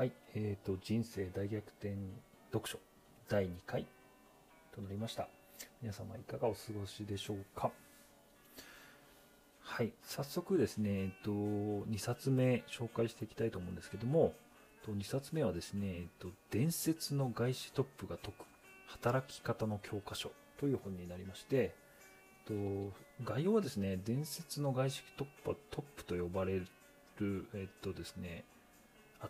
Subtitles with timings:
[0.00, 1.94] はい、えーと、人生大逆転
[2.50, 2.78] 読書
[3.28, 3.84] 第2回
[4.74, 5.28] となりました。
[5.82, 7.70] 皆様いかがお過ごしでしょうか？
[9.60, 14.32] はい、早速ですね、えっと、2冊目紹介していきたいと思うんですけども、
[14.88, 18.46] 2冊目はですね、えっと、伝説の外資トップが説く
[18.86, 21.74] 働き方の教科書という本になりまして、
[22.46, 22.54] と
[23.22, 26.62] 概要はですね、伝説の外資トップトップと呼ばれ
[27.18, 28.46] る、えっとですね、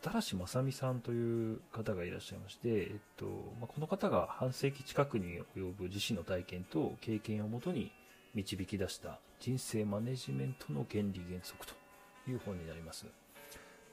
[0.03, 3.27] 新し正美さんという方がいらっしゃいまして、えっと
[3.61, 7.91] まあ、この方が半世紀近くに及ぶ自身の体験と経験をもとに
[8.35, 11.75] 導き出した人生マネジメントの原理原則と
[12.29, 13.07] いう本になります。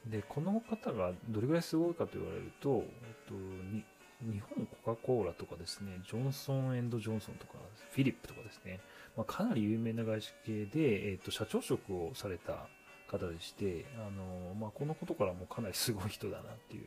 [0.06, 3.84] で、この方がどれぐらいすごいかと言われると、えっと、に
[4.20, 7.54] 日本コカ・コーラとかですね、ジョンソンジョンソンとか、
[7.92, 8.80] フィリップとかですね、
[9.16, 12.68] まあ、かなり有名な外資系で、えっと、社長職をされた
[13.10, 16.86] 方でして、あのまあ、このことからもかなりすごい人だなっていう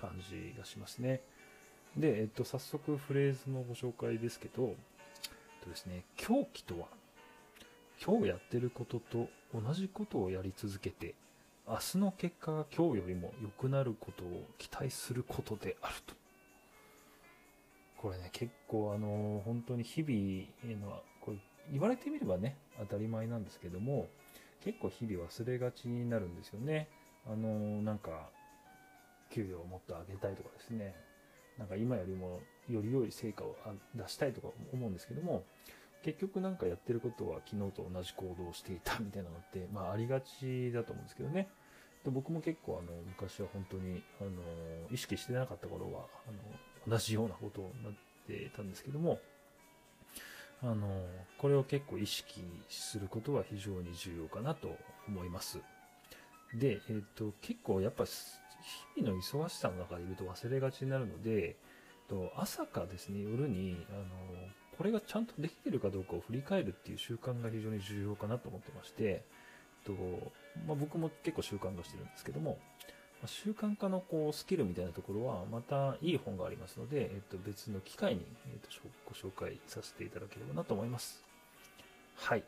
[0.00, 1.20] 感じがしますね。
[1.96, 4.74] で、えっと、早速フレーズのご紹介ですけど、えっ
[5.64, 6.86] とですね、狂気とは、
[8.04, 11.14] 今日やってることと同じことをやり続けて、
[11.66, 16.14] 明日の結果が今日よりも良くなることを期待することであると。
[17.98, 21.38] これね、結構あの、本当に日々の、これ
[21.72, 24.08] 言われてみればね、当たり前なんですけども、
[24.64, 26.88] 結構日々忘れがちになるんですよね。
[27.26, 28.30] あのなんか、
[29.30, 30.94] 給料をもっと上げたいとかですね、
[31.58, 33.56] なんか今よりもより良い成果を
[33.94, 35.44] 出したいとか思うんですけども、
[36.02, 41.48] 結局なんかやってることは昨日と同じ行動をしていたみたいなのって、まあありがちだと思うんですけどね。
[42.04, 44.30] で僕も結構あの昔は本当にあの
[44.90, 47.92] 意識してなかった頃はあの同じようなことになっ
[48.26, 49.18] てたんですけども、
[50.62, 51.06] あの、
[51.38, 55.58] これを結構意識することは非常に重要かなと思います。
[56.54, 61.56] で、えっ、ー、と、結構やっぱ日々の忙しさの中でいると忘れがちになるので、
[62.08, 64.04] と朝かですね、夜に、あの、
[64.76, 69.24] これがちゃんとできてるかどうかを振り返るっていう習慣が非常に重要かなと思ってまして、
[69.84, 69.92] と
[70.66, 72.58] まあ、僕も結構習慣化してるんですけども、
[73.26, 78.68] 習慣化のこうスキルみたいなところはまたいい本がありますので、えっと、別の機会に、えっと、
[79.06, 81.24] ご紹介させていただければなと思います。
[82.16, 82.44] はい。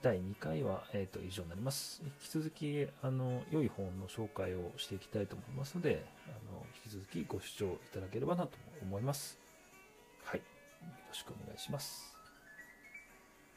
[0.00, 2.02] 第2回は、えっと、以上になります。
[2.04, 9.38] 引き続き、あの、良い本の紹介をしていきたいと思いますので、あの、引き続きご視聴いただければなと思います。
[10.24, 10.38] はい。
[10.38, 10.44] よ
[11.08, 12.17] ろしくお願いします。